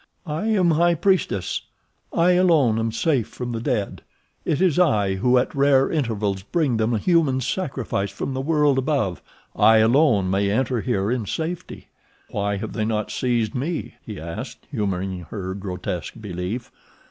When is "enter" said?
10.49-10.81